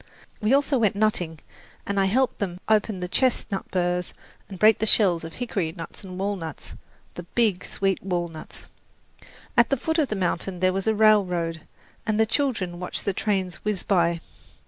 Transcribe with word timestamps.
We 0.41 0.51
also 0.51 0.79
went 0.79 0.95
nutting, 0.95 1.41
and 1.85 1.99
I 1.99 2.05
helped 2.05 2.39
them 2.39 2.59
open 2.67 3.01
the 3.01 3.07
chestnut 3.07 3.69
burrs 3.69 4.15
and 4.49 4.57
break 4.57 4.79
the 4.79 4.87
shells 4.87 5.23
of 5.23 5.33
hickory 5.33 5.73
nuts 5.73 6.03
and 6.03 6.17
walnuts 6.17 6.73
the 7.13 7.21
big, 7.21 7.63
sweet 7.63 8.01
walnuts! 8.01 8.65
At 9.55 9.69
the 9.69 9.77
foot 9.77 9.99
of 9.99 10.07
the 10.07 10.15
mountain 10.15 10.59
there 10.59 10.73
was 10.73 10.87
a 10.87 10.95
railroad, 10.95 11.61
and 12.07 12.19
the 12.19 12.25
children 12.25 12.79
watched 12.79 13.05
the 13.05 13.13
trains 13.13 13.57
whiz 13.57 13.83
by. 13.83 14.21